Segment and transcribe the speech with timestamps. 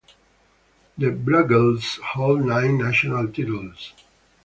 [0.97, 3.93] The Blugolds hold nine national titles.